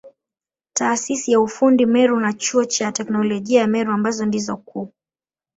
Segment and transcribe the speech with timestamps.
[0.73, 4.91] Taasisi ya ufundi Meru na Chuo cha Teknolojia ya Meru ambazo ndizo kuu.